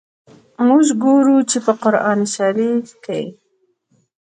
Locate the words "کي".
3.05-3.23